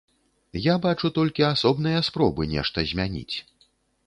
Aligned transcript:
Я 0.71 0.77
бачу 0.85 1.11
толькі 1.17 1.45
асобныя 1.49 2.01
спробы 2.09 2.49
нешта 2.57 2.87
змяніць. 2.95 3.35